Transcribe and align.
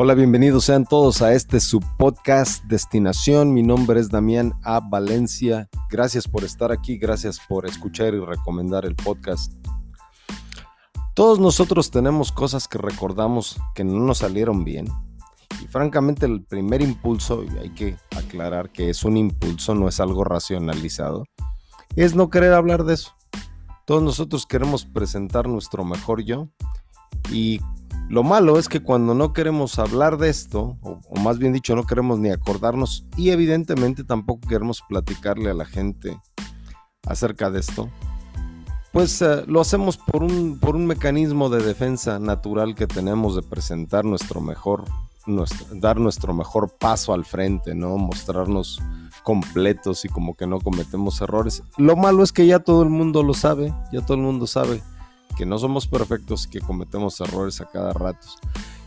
Hola, 0.00 0.14
bienvenidos 0.14 0.66
sean 0.66 0.84
todos 0.84 1.22
a 1.22 1.32
este 1.32 1.58
su 1.58 1.80
podcast 1.80 2.62
Destinación. 2.66 3.52
Mi 3.52 3.64
nombre 3.64 3.98
es 3.98 4.10
Damián 4.10 4.54
A. 4.62 4.78
Valencia. 4.78 5.68
Gracias 5.90 6.28
por 6.28 6.44
estar 6.44 6.70
aquí, 6.70 6.98
gracias 6.98 7.40
por 7.48 7.66
escuchar 7.66 8.14
y 8.14 8.20
recomendar 8.20 8.86
el 8.86 8.94
podcast. 8.94 9.54
Todos 11.14 11.40
nosotros 11.40 11.90
tenemos 11.90 12.30
cosas 12.30 12.68
que 12.68 12.78
recordamos 12.78 13.60
que 13.74 13.82
no 13.82 13.98
nos 13.98 14.18
salieron 14.18 14.62
bien. 14.62 14.86
Y 15.60 15.66
francamente 15.66 16.26
el 16.26 16.44
primer 16.44 16.80
impulso, 16.80 17.42
y 17.42 17.58
hay 17.58 17.70
que 17.70 17.96
aclarar 18.16 18.70
que 18.70 18.90
es 18.90 19.02
un 19.02 19.16
impulso, 19.16 19.74
no 19.74 19.88
es 19.88 19.98
algo 19.98 20.22
racionalizado, 20.22 21.24
es 21.96 22.14
no 22.14 22.30
querer 22.30 22.52
hablar 22.52 22.84
de 22.84 22.94
eso. 22.94 23.16
Todos 23.84 24.04
nosotros 24.04 24.46
queremos 24.46 24.84
presentar 24.84 25.48
nuestro 25.48 25.84
mejor 25.84 26.22
yo 26.22 26.46
y 27.32 27.58
lo 28.08 28.22
malo 28.22 28.58
es 28.58 28.68
que 28.68 28.80
cuando 28.80 29.14
no 29.14 29.34
queremos 29.34 29.78
hablar 29.78 30.16
de 30.16 30.30
esto, 30.30 30.78
o, 30.82 31.00
más 31.20 31.38
bien 31.38 31.52
dicho, 31.52 31.76
no 31.76 31.84
queremos 31.84 32.18
ni 32.18 32.30
acordarnos 32.30 33.04
y 33.16 33.30
evidentemente 33.30 34.02
tampoco 34.02 34.48
queremos 34.48 34.82
platicarle 34.88 35.50
a 35.50 35.54
la 35.54 35.66
gente 35.66 36.18
acerca 37.06 37.50
de 37.50 37.60
esto, 37.60 37.90
pues 38.92 39.20
eh, 39.20 39.44
lo 39.46 39.60
hacemos 39.60 39.98
por 39.98 40.22
un, 40.22 40.58
por 40.58 40.74
un 40.74 40.86
mecanismo 40.86 41.50
de 41.50 41.62
defensa 41.62 42.18
natural 42.18 42.74
que 42.74 42.86
tenemos 42.86 43.36
de 43.36 43.42
presentar 43.42 44.06
nuestro 44.06 44.40
mejor, 44.40 44.84
dar 45.72 46.00
nuestro 46.00 46.32
mejor 46.32 46.74
paso 46.78 47.12
al 47.12 47.26
frente, 47.26 47.74
¿no? 47.74 47.98
Mostrarnos 47.98 48.80
completos 49.22 50.06
y 50.06 50.08
como 50.08 50.34
que 50.34 50.46
no 50.46 50.58
cometemos 50.60 51.20
errores. 51.20 51.62
Lo 51.76 51.96
malo 51.96 52.22
es 52.22 52.32
que 52.32 52.46
ya 52.46 52.60
todo 52.60 52.82
el 52.82 52.88
mundo 52.88 53.22
lo 53.22 53.34
sabe, 53.34 53.74
ya 53.92 54.00
todo 54.00 54.16
el 54.16 54.22
mundo 54.22 54.46
sabe 54.46 54.82
que 55.36 55.46
no 55.46 55.58
somos 55.58 55.86
perfectos 55.86 56.46
y 56.46 56.50
que 56.50 56.60
cometemos 56.60 57.20
errores 57.20 57.60
a 57.60 57.66
cada 57.66 57.92
rato. 57.92 58.26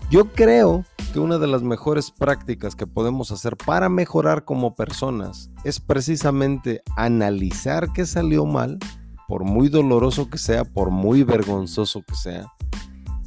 Yo 0.09 0.31
creo 0.33 0.83
que 1.13 1.19
una 1.19 1.37
de 1.37 1.47
las 1.47 1.63
mejores 1.63 2.11
prácticas 2.11 2.75
que 2.75 2.85
podemos 2.87 3.31
hacer 3.31 3.55
para 3.55 3.87
mejorar 3.87 4.43
como 4.43 4.75
personas 4.75 5.49
es 5.63 5.79
precisamente 5.79 6.81
analizar 6.97 7.93
qué 7.93 8.05
salió 8.05 8.45
mal, 8.45 8.77
por 9.27 9.45
muy 9.45 9.69
doloroso 9.69 10.29
que 10.29 10.37
sea, 10.37 10.65
por 10.65 10.91
muy 10.91 11.23
vergonzoso 11.23 12.01
que 12.05 12.15
sea. 12.15 12.51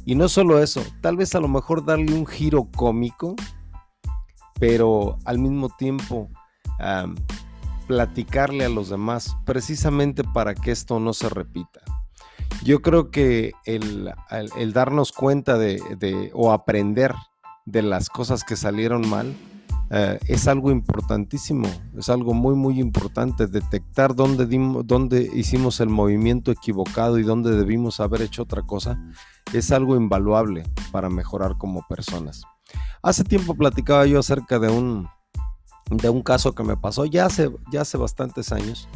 Y 0.05 0.13
no 0.13 0.29
solo 0.29 0.61
eso, 0.61 0.83
tal 1.01 1.17
vez 1.17 1.33
a 1.33 1.39
lo 1.39 1.47
mejor 1.47 1.83
darle 1.83 2.13
un 2.13 2.27
giro 2.27 2.69
cómico, 2.75 3.35
pero 4.59 5.17
al 5.25 5.39
mismo 5.39 5.69
tiempo 5.69 6.29
platicarle 7.87 8.65
a 8.65 8.69
los 8.69 8.89
demás 8.89 9.35
precisamente 9.45 10.23
para 10.23 10.53
que 10.53 10.69
esto 10.69 10.99
no 10.99 11.13
se 11.13 11.29
repita. 11.29 11.81
Yo 12.63 12.81
creo 12.81 13.11
que 13.11 13.53
el, 13.65 14.13
darnos 14.73 15.11
cuenta 15.11 15.57
de, 15.57 16.31
o 16.33 16.51
aprender 16.51 17.13
de 17.65 17.81
las 17.81 18.09
cosas 18.09 18.43
que 18.43 18.55
salieron 18.55 19.07
mal 19.09 19.35
eh, 19.91 20.19
es 20.27 20.47
algo 20.47 20.71
importantísimo, 20.71 21.67
es 21.97 22.09
algo 22.09 22.33
muy, 22.33 22.55
muy 22.55 22.79
importante. 22.79 23.47
Detectar 23.47 24.15
dónde, 24.15 24.47
dónde 24.83 25.29
hicimos 25.33 25.79
el 25.79 25.89
movimiento 25.89 26.51
equivocado 26.51 27.19
y 27.19 27.23
dónde 27.23 27.51
debimos 27.51 27.99
haber 27.99 28.21
hecho 28.21 28.43
otra 28.43 28.63
cosa 28.63 28.99
es 29.53 29.71
algo 29.71 29.95
invaluable 29.95 30.63
para 30.91 31.09
mejorar 31.09 31.57
como 31.57 31.85
personas. 31.87 32.43
Hace 33.03 33.23
tiempo 33.23 33.53
platicaba 33.55 34.07
yo 34.07 34.19
acerca 34.19 34.57
de 34.57 34.69
un, 34.69 35.07
de 35.91 36.09
un 36.09 36.23
caso 36.23 36.55
que 36.55 36.63
me 36.63 36.77
pasó 36.77 37.05
ya 37.05 37.27
hace, 37.27 37.51
ya 37.71 37.81
hace 37.81 37.97
bastantes 37.97 38.51
años. 38.51 38.87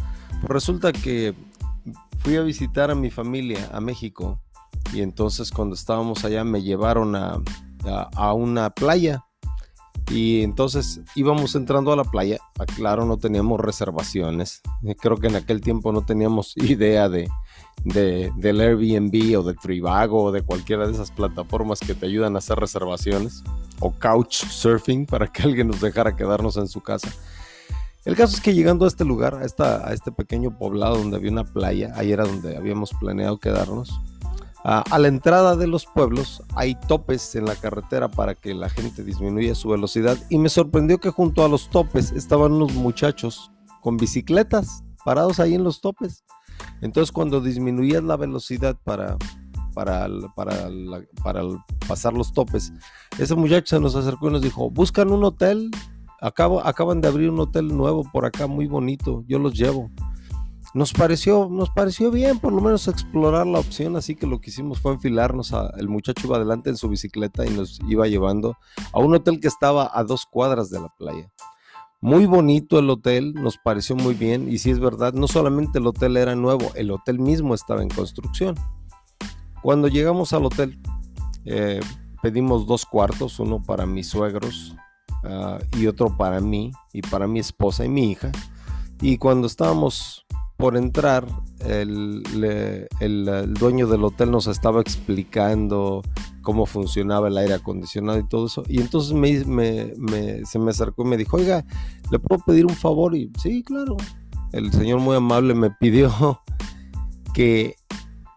Pues 0.41 0.49
resulta 0.49 0.91
que 0.91 1.35
fui 2.19 2.35
a 2.35 2.41
visitar 2.41 2.91
a 2.91 2.95
mi 2.95 3.09
familia 3.09 3.69
a 3.73 3.81
México 3.81 4.39
y 4.93 5.01
entonces 5.01 5.51
cuando 5.51 5.75
estábamos 5.75 6.23
allá 6.25 6.43
me 6.43 6.61
llevaron 6.61 7.15
a, 7.15 7.41
a, 8.15 8.33
una 8.33 8.69
playa 8.69 9.23
y 10.09 10.41
entonces 10.41 11.01
íbamos 11.15 11.53
entrando 11.55 11.93
a 11.93 11.95
la 11.95 12.03
playa, 12.03 12.39
ah, 12.57 12.65
claro, 12.65 13.05
no 13.05 13.17
teníamos 13.17 13.59
reservaciones, 13.59 14.61
eh, 14.83 14.95
creo 14.95 15.17
que 15.17 15.27
en 15.27 15.35
aquel 15.35 15.61
tiempo 15.61 15.91
no 15.91 16.01
teníamos 16.03 16.53
idea 16.57 17.09
de, 17.09 17.29
de, 17.83 18.31
del 18.35 18.59
Airbnb 18.59 19.39
o 19.39 19.43
de 19.43 19.53
Trivago 19.53 20.25
o 20.25 20.31
de 20.31 20.41
cualquiera 20.41 20.87
de 20.87 20.93
esas 20.93 21.11
plataformas 21.11 21.79
que 21.79 21.93
te 21.93 22.07
ayudan 22.07 22.35
a 22.35 22.39
hacer 22.39 22.57
reservaciones 22.57 23.43
o 23.79 23.91
couch 23.91 24.45
surfing 24.45 25.05
para 25.05 25.27
que 25.27 25.43
alguien 25.43 25.67
nos 25.67 25.81
dejara 25.81 26.15
quedarnos 26.15 26.57
en 26.57 26.67
su 26.67 26.81
casa. 26.81 27.09
El 28.05 28.15
caso 28.15 28.35
es 28.35 28.41
que 28.41 28.53
llegando 28.53 28.85
a 28.85 28.87
este 28.87 29.03
lugar, 29.03 29.35
a, 29.35 29.45
esta, 29.45 29.87
a 29.87 29.93
este 29.93 30.11
pequeño 30.11 30.57
poblado 30.57 30.97
donde 30.97 31.17
había 31.17 31.31
una 31.31 31.43
playa, 31.43 31.91
ahí 31.95 32.11
era 32.11 32.25
donde 32.25 32.55
habíamos 32.55 32.91
planeado 32.99 33.39
quedarnos, 33.39 33.99
a, 34.63 34.99
la 34.99 35.07
entrada 35.07 35.55
de 35.55 35.67
los 35.67 35.85
pueblos 35.85 36.43
hay 36.55 36.75
topes 36.75 37.33
en 37.35 37.45
la 37.45 37.55
carretera 37.55 38.09
para 38.09 38.35
que 38.35 38.53
la 38.53 38.69
gente 38.69 39.03
disminuya 39.05 39.55
su 39.55 39.69
velocidad 39.69 40.17
y 40.29 40.37
me 40.37 40.49
sorprendió 40.49 40.99
que 40.99 41.11
junto 41.11 41.45
a 41.45 41.47
los 41.47 41.69
topes 41.69 42.11
estaban 42.11 42.51
unos 42.51 42.73
muchachos 42.73 43.51
con 43.81 43.95
bicicletas 43.95 44.83
parados 45.05 45.39
ahí 45.39 45.55
en 45.55 45.63
los 45.63 45.79
topes. 45.79 46.25
Entonces 46.81 47.11
cuando 47.13 47.39
disminuías 47.39 48.03
la 48.03 48.17
velocidad 48.17 48.77
para, 48.83 49.17
para, 49.73 50.09
para, 50.35 50.69
para 51.23 51.41
pasar 51.87 52.13
los 52.13 52.33
topes, 52.33 52.73
ese 53.17 53.35
muchacho 53.35 53.77
se 53.77 53.79
nos 53.79 53.95
acercó 53.95 54.27
y 54.27 54.33
nos 54.33 54.41
dijo, 54.41 54.69
buscan 54.69 55.11
un 55.11 55.23
hotel 55.23 55.71
acaban 56.21 57.01
de 57.01 57.07
abrir 57.07 57.29
un 57.29 57.39
hotel 57.39 57.67
nuevo 57.67 58.03
por 58.11 58.25
acá, 58.25 58.47
muy 58.47 58.67
bonito, 58.67 59.23
yo 59.27 59.39
los 59.39 59.53
llevo. 59.53 59.89
Nos 60.73 60.93
pareció, 60.93 61.47
nos 61.49 61.71
pareció 61.71 62.11
bien 62.11 62.37
por 62.37 62.53
lo 62.53 62.61
menos 62.61 62.87
explorar 62.87 63.47
la 63.47 63.59
opción, 63.59 63.95
así 63.95 64.15
que 64.15 64.27
lo 64.27 64.39
que 64.39 64.51
hicimos 64.51 64.79
fue 64.79 64.93
enfilarnos, 64.93 65.51
a, 65.51 65.71
el 65.77 65.89
muchacho 65.89 66.27
iba 66.27 66.35
adelante 66.35 66.69
en 66.69 66.77
su 66.77 66.87
bicicleta 66.89 67.43
y 67.45 67.49
nos 67.49 67.79
iba 67.87 68.07
llevando 68.07 68.55
a 68.93 68.99
un 68.99 69.15
hotel 69.15 69.39
que 69.39 69.47
estaba 69.47 69.89
a 69.91 70.03
dos 70.03 70.27
cuadras 70.27 70.69
de 70.69 70.79
la 70.79 70.89
playa. 70.89 71.31
Muy 72.01 72.27
bonito 72.27 72.77
el 72.77 72.89
hotel, 72.89 73.33
nos 73.33 73.57
pareció 73.57 73.95
muy 73.95 74.13
bien 74.13 74.47
y 74.47 74.59
si 74.59 74.69
es 74.69 74.79
verdad, 74.79 75.13
no 75.13 75.27
solamente 75.27 75.79
el 75.79 75.87
hotel 75.87 76.17
era 76.17 76.35
nuevo, 76.35 76.71
el 76.75 76.91
hotel 76.91 77.19
mismo 77.19 77.55
estaba 77.55 77.81
en 77.81 77.89
construcción. 77.89 78.55
Cuando 79.63 79.87
llegamos 79.87 80.33
al 80.33 80.45
hotel, 80.45 80.79
eh, 81.45 81.79
pedimos 82.21 82.67
dos 82.67 82.85
cuartos, 82.85 83.39
uno 83.39 83.61
para 83.63 83.87
mis 83.87 84.07
suegros 84.07 84.75
Ah, 85.23 85.59
y 85.77 85.87
otro 85.87 86.15
para 86.15 86.39
mí 86.39 86.71
y 86.93 87.01
para 87.01 87.27
mi 87.27 87.39
esposa 87.39 87.85
y 87.85 87.89
mi 87.89 88.11
hija. 88.11 88.31
Y 89.01 89.17
cuando 89.17 89.47
estábamos 89.47 90.25
por 90.57 90.75
entrar, 90.75 91.25
el, 91.65 92.23
el, 92.99 93.53
dueño 93.53 93.87
del 93.87 94.03
hotel 94.03 94.31
nos 94.31 94.47
estaba 94.47 94.81
explicando 94.81 96.01
cómo 96.41 96.65
funcionaba 96.65 97.29
el 97.29 97.37
aire 97.37 97.53
acondicionado 97.53 98.19
y 98.19 98.27
todo 98.27 98.47
eso. 98.47 98.63
Y 98.67 98.81
entonces 98.81 99.13
me, 99.13 99.45
me, 99.45 100.45
se 100.45 100.59
me 100.59 100.71
acercó 100.71 101.03
y 101.03 101.07
me 101.07 101.17
dijo, 101.17 101.37
oiga, 101.37 101.63
¿le 102.11 102.19
puedo 102.19 102.43
pedir 102.43 102.65
un 102.65 102.75
favor? 102.75 103.15
Y 103.15 103.31
sí, 103.41 103.63
claro. 103.63 103.95
El 104.51 104.71
señor 104.73 104.99
muy 104.99 105.15
amable 105.15 105.53
me 105.53 105.69
pidió 105.71 106.41
que 107.33 107.75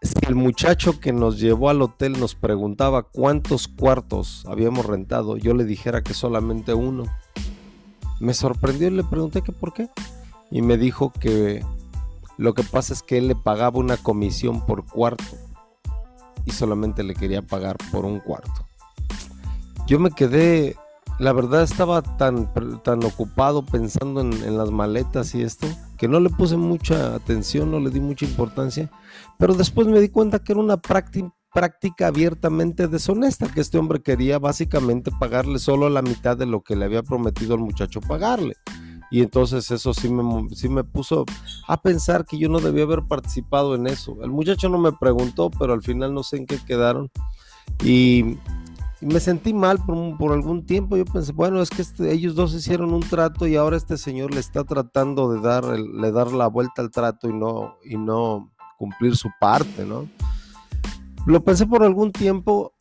si 0.03 0.15
el 0.27 0.35
muchacho 0.35 0.99
que 0.99 1.13
nos 1.13 1.39
llevó 1.39 1.71
al 1.71 1.81
hotel 1.81 2.19
nos 2.19 2.35
preguntaba 2.35 3.05
cuántos 3.05 3.69
cuartos 3.69 4.45
habíamos 4.49 4.87
rentado, 4.87 5.37
yo 5.37 5.55
le 5.55 5.65
dijera 5.65 6.03
que 6.03 6.13
solamente 6.13 6.75
uno. 6.75 7.05
Me 8.19 8.35
sorprendió 8.35 8.89
y 8.89 8.93
le 8.93 9.05
pregunté 9.05 9.43
que 9.43 9.53
por 9.53 9.73
qué. 9.73 9.89
Y 10.51 10.61
me 10.61 10.77
dijo 10.77 11.13
que 11.13 11.65
lo 12.37 12.55
que 12.55 12.65
pasa 12.65 12.93
es 12.93 13.03
que 13.03 13.19
él 13.19 13.29
le 13.29 13.37
pagaba 13.37 13.79
una 13.79 13.97
comisión 13.97 14.67
por 14.67 14.85
cuarto 14.85 15.25
y 16.45 16.51
solamente 16.51 17.05
le 17.05 17.15
quería 17.15 17.43
pagar 17.43 17.77
por 17.93 18.05
un 18.05 18.19
cuarto. 18.19 18.67
Yo 19.87 20.01
me 20.01 20.11
quedé, 20.11 20.77
la 21.21 21.33
verdad 21.33 21.63
estaba 21.63 22.03
tan, 22.03 22.53
tan 22.83 23.05
ocupado 23.05 23.65
pensando 23.65 24.21
en, 24.21 24.33
en 24.33 24.59
las 24.59 24.71
maletas 24.71 25.34
y 25.34 25.43
esto, 25.43 25.69
que 26.03 26.09
no 26.09 26.19
le 26.19 26.31
puse 26.31 26.57
mucha 26.57 27.15
atención, 27.15 27.71
no 27.71 27.79
le 27.79 27.89
di 27.89 28.01
mucha 28.01 28.25
importancia, 28.25 28.91
pero 29.39 29.54
después 29.54 29.87
me 29.87 30.01
di 30.01 30.09
cuenta 30.09 30.41
que 30.41 30.51
era 30.51 30.60
una 30.60 30.78
práctica, 30.78 32.09
abiertamente 32.09 32.89
deshonesta, 32.89 33.47
que 33.47 33.60
este 33.60 33.78
hombre 33.78 34.03
quería 34.03 34.41
básicamente 34.41 35.13
pagarle 35.21 35.60
solo 35.60 35.89
la 35.89 36.03
mitad 36.03 36.37
de 36.37 36.47
lo 36.47 36.60
que 36.63 36.75
le 36.75 36.87
había 36.87 37.04
prometido 37.04 37.54
al 37.54 37.60
muchacho 37.60 38.01
pagarle. 38.01 38.57
Y 39.13 39.21
entonces 39.21 39.71
eso 39.71 39.95
sí 39.95 40.09
me, 40.09 40.49
sí 40.57 40.69
me 40.69 40.83
puso 40.83 41.25
a 41.69 41.81
pensar 41.81 42.25
que 42.25 42.37
yo 42.37 42.48
no 42.48 42.59
debía 42.59 42.83
haber 42.83 43.05
participado 43.05 43.77
en 43.77 43.87
eso. 43.87 44.16
El 44.25 44.33
muchacho 44.33 44.69
no 44.69 44.78
me 44.78 44.91
preguntó, 44.91 45.53
pero 45.57 45.72
al 45.72 45.83
final 45.83 46.13
no 46.13 46.25
sé 46.25 46.39
en 46.39 46.47
qué 46.47 46.59
quedaron. 46.66 47.13
Y 47.84 48.39
y 49.03 49.07
me 49.07 49.19
sentí 49.19 49.53
mal 49.53 49.84
por, 49.84 50.33
algún 50.33 50.65
tiempo. 50.65 50.97
Yo 50.97 51.04
pensé, 51.04 51.33
bueno, 51.33 51.60
es 51.60 51.71
que 51.71 51.83
este, 51.83 52.13
ellos 52.13 52.37
dos 52.37 52.54
hicieron 52.54 52.95
un 52.95 53.03
trato 53.03 53.49
y 53.49 53.57
ahora 53.57 53.77
este 53.77 53.97
señor 53.97 54.33
le 54.33 54.39
está 54.39 54.63
tratando 54.63 55.33
de 55.33 55.41
dar, 55.41 55.65
le 55.65 56.13
dar 56.13 56.31
la 56.31 56.47
vuelta 56.47 56.83
al 56.83 56.93
trato 56.93 57.28
y 57.28 57.33
no, 57.33 57.78
y 57.84 57.99
no 57.99 58.53
cumplir 58.78 59.16
su 59.16 59.28
parte, 59.41 59.84
¿no? 59.84 60.09
Lo 61.27 61.43
pensé 61.43 61.66
por 61.66 61.83
algún 61.83 62.13
tiempo 62.13 62.75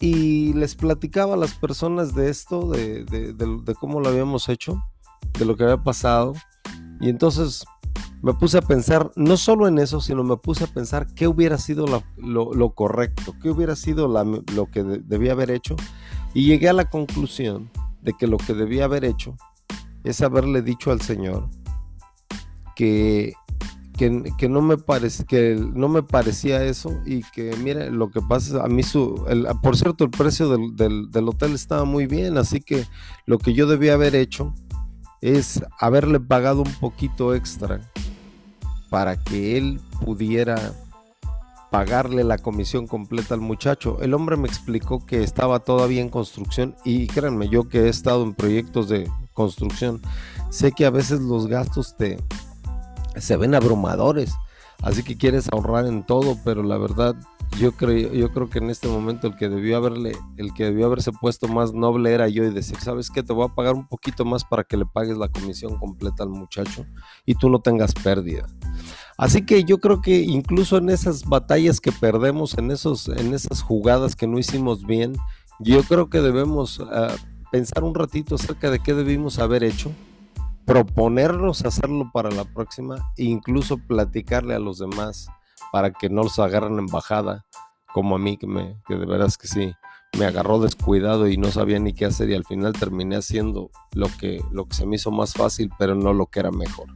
y 0.00 0.52
les 0.54 0.74
platicaba 0.74 1.34
a 1.34 1.36
las 1.36 1.54
personas 1.54 2.16
de 2.16 2.30
esto, 2.30 2.68
de, 2.70 3.04
de 3.04 3.74
cómo 3.76 4.00
lo 4.00 4.08
habíamos 4.08 4.48
hecho, 4.48 4.82
de 5.38 5.44
lo 5.44 5.56
que 5.56 5.62
había 5.62 5.84
pasado. 5.84 6.32
Y 7.00 7.08
entonces 7.08 7.64
me 8.22 8.34
puse 8.34 8.58
a 8.58 8.62
pensar 8.62 9.10
no 9.16 9.36
solo 9.36 9.66
en 9.66 9.78
eso, 9.78 10.00
sino 10.00 10.22
me 10.24 10.36
puse 10.36 10.64
a 10.64 10.66
pensar 10.66 11.06
qué 11.14 11.26
hubiera 11.26 11.56
sido 11.58 11.86
lo, 12.16 12.70
correcto, 12.74 13.34
qué 13.42 13.50
hubiera 13.50 13.76
sido 13.76 14.08
lo 14.08 14.66
que 14.70 14.82
debía 14.82 15.32
haber 15.32 15.50
hecho. 15.50 15.76
Y 16.34 16.46
llegué 16.46 16.68
a 16.68 16.74
la 16.74 16.88
conclusión 16.88 17.70
de 18.02 18.12
que 18.12 18.26
lo 18.26 18.36
que 18.36 18.54
debía 18.54 18.84
haber 18.84 19.04
hecho 19.04 19.36
es 20.04 20.20
haberle 20.20 20.62
dicho 20.62 20.90
al 20.90 21.00
Señor 21.00 21.48
que, 22.76 23.32
que, 23.96 24.08
no, 24.48 24.62
me 24.62 24.76
que 25.28 25.56
no 25.74 25.88
me 25.88 26.02
parecía 26.02 26.64
eso 26.64 27.00
y 27.04 27.22
que, 27.32 27.54
mire, 27.62 27.90
lo 27.90 28.10
que 28.10 28.20
pasa, 28.22 28.62
a 28.64 28.68
mí 28.68 28.82
su, 28.82 29.24
por 29.62 29.76
cierto, 29.76 30.04
el 30.04 30.10
precio 30.10 30.48
del, 30.48 31.10
del 31.10 31.28
hotel 31.28 31.54
estaba 31.54 31.84
muy 31.84 32.06
bien, 32.06 32.38
así 32.38 32.60
que 32.60 32.86
lo 33.26 33.38
que 33.38 33.52
yo 33.52 33.66
debía 33.66 33.94
haber 33.94 34.14
hecho 34.14 34.54
es 35.20 35.62
haberle 35.78 36.20
pagado 36.20 36.62
un 36.62 36.72
poquito 36.80 37.34
extra 37.34 37.80
para 38.90 39.16
que 39.16 39.56
él 39.56 39.80
pudiera 40.04 40.74
pagarle 41.70 42.24
la 42.24 42.36
comisión 42.36 42.86
completa 42.86 43.34
al 43.34 43.40
muchacho. 43.40 43.98
El 44.02 44.12
hombre 44.12 44.36
me 44.36 44.48
explicó 44.48 45.06
que 45.06 45.22
estaba 45.22 45.60
todavía 45.60 46.02
en 46.02 46.10
construcción 46.10 46.74
y 46.84 47.06
créanme, 47.06 47.48
yo 47.48 47.68
que 47.68 47.82
he 47.82 47.88
estado 47.88 48.24
en 48.24 48.34
proyectos 48.34 48.88
de 48.88 49.08
construcción, 49.32 50.02
sé 50.50 50.72
que 50.72 50.84
a 50.84 50.90
veces 50.90 51.20
los 51.20 51.46
gastos 51.46 51.96
te 51.96 52.18
se 53.16 53.36
ven 53.36 53.54
abrumadores, 53.54 54.32
así 54.82 55.02
que 55.02 55.16
quieres 55.16 55.48
ahorrar 55.52 55.86
en 55.86 56.04
todo, 56.04 56.36
pero 56.44 56.62
la 56.62 56.78
verdad 56.78 57.14
yo 57.58 57.72
creo, 57.72 58.12
yo 58.12 58.32
creo 58.32 58.48
que 58.48 58.58
en 58.58 58.70
este 58.70 58.88
momento 58.88 59.26
el 59.26 59.36
que 59.36 59.48
debió 59.48 59.76
haberle, 59.76 60.12
el 60.36 60.54
que 60.54 60.64
debió 60.64 60.86
haberse 60.86 61.12
puesto 61.12 61.48
más 61.48 61.72
noble 61.72 62.12
era 62.12 62.28
yo 62.28 62.44
y 62.44 62.50
decir, 62.50 62.78
¿sabes 62.80 63.10
qué? 63.10 63.22
Te 63.22 63.32
voy 63.32 63.46
a 63.46 63.54
pagar 63.54 63.74
un 63.74 63.86
poquito 63.86 64.24
más 64.24 64.44
para 64.44 64.64
que 64.64 64.76
le 64.76 64.86
pagues 64.86 65.18
la 65.18 65.28
comisión 65.28 65.78
completa 65.78 66.22
al 66.22 66.30
muchacho 66.30 66.86
y 67.26 67.34
tú 67.34 67.50
no 67.50 67.60
tengas 67.60 67.92
pérdida. 67.92 68.46
Así 69.18 69.44
que 69.44 69.64
yo 69.64 69.78
creo 69.78 70.00
que 70.00 70.20
incluso 70.20 70.78
en 70.78 70.88
esas 70.88 71.24
batallas 71.24 71.80
que 71.80 71.92
perdemos, 71.92 72.56
en, 72.56 72.70
esos, 72.70 73.08
en 73.08 73.34
esas 73.34 73.60
jugadas 73.60 74.16
que 74.16 74.26
no 74.26 74.38
hicimos 74.38 74.86
bien, 74.86 75.14
yo 75.58 75.82
creo 75.82 76.08
que 76.08 76.20
debemos 76.20 76.80
ah, 76.80 77.14
pensar 77.52 77.84
un 77.84 77.94
ratito 77.94 78.36
acerca 78.36 78.70
de 78.70 78.78
qué 78.78 78.94
debimos 78.94 79.38
haber 79.38 79.62
hecho, 79.62 79.92
proponernos 80.64 81.66
hacerlo 81.66 82.10
para 82.12 82.30
la 82.30 82.44
próxima 82.44 83.12
e 83.18 83.24
incluso 83.24 83.76
platicarle 83.76 84.54
a 84.54 84.58
los 84.58 84.78
demás 84.78 85.28
para 85.72 85.92
que 85.92 86.08
no 86.08 86.22
los 86.22 86.38
agarren 86.38 86.78
en 86.78 86.86
bajada, 86.86 87.46
como 87.92 88.16
a 88.16 88.18
mí, 88.18 88.36
que, 88.36 88.46
me, 88.46 88.76
que 88.86 88.96
de 88.96 89.06
veras 89.06 89.36
que 89.36 89.48
sí, 89.48 89.72
me 90.18 90.24
agarró 90.24 90.58
descuidado 90.58 91.28
y 91.28 91.36
no 91.36 91.50
sabía 91.50 91.78
ni 91.78 91.92
qué 91.92 92.06
hacer 92.06 92.30
y 92.30 92.34
al 92.34 92.44
final 92.44 92.72
terminé 92.72 93.16
haciendo 93.16 93.70
lo 93.92 94.06
que, 94.18 94.40
lo 94.50 94.66
que 94.66 94.74
se 94.74 94.86
me 94.86 94.96
hizo 94.96 95.10
más 95.10 95.34
fácil, 95.34 95.70
pero 95.78 95.94
no 95.94 96.12
lo 96.12 96.26
que 96.26 96.40
era 96.40 96.50
mejor. 96.50 96.88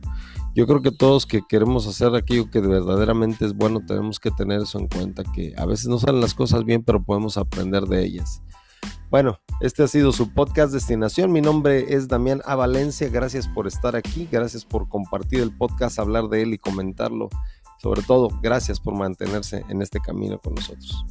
Yo 0.54 0.66
creo 0.66 0.82
que 0.82 0.92
todos 0.92 1.26
que 1.26 1.42
queremos 1.48 1.86
hacer 1.86 2.14
aquello 2.14 2.48
que 2.50 2.60
verdaderamente 2.60 3.44
es 3.44 3.54
bueno, 3.54 3.80
tenemos 3.84 4.20
que 4.20 4.30
tener 4.30 4.62
eso 4.62 4.78
en 4.78 4.86
cuenta, 4.86 5.24
que 5.24 5.52
a 5.56 5.66
veces 5.66 5.86
no 5.88 5.98
salen 5.98 6.20
las 6.20 6.34
cosas 6.34 6.64
bien, 6.64 6.84
pero 6.84 7.02
podemos 7.02 7.36
aprender 7.36 7.84
de 7.84 8.04
ellas. 8.04 8.40
Bueno, 9.10 9.38
este 9.60 9.82
ha 9.82 9.88
sido 9.88 10.12
su 10.12 10.32
podcast 10.32 10.72
Destinación. 10.72 11.32
Mi 11.32 11.40
nombre 11.40 11.94
es 11.94 12.08
Damián 12.08 12.40
A. 12.44 12.56
Valencia. 12.56 13.08
Gracias 13.08 13.46
por 13.46 13.66
estar 13.66 13.94
aquí. 13.96 14.28
Gracias 14.30 14.64
por 14.64 14.88
compartir 14.88 15.40
el 15.40 15.56
podcast, 15.56 15.98
hablar 15.98 16.28
de 16.28 16.42
él 16.42 16.54
y 16.54 16.58
comentarlo. 16.58 17.28
Sobre 17.84 18.00
todo, 18.00 18.30
gracias 18.40 18.80
por 18.80 18.94
mantenerse 18.94 19.62
en 19.68 19.82
este 19.82 20.00
camino 20.00 20.38
con 20.38 20.54
nosotros. 20.54 21.04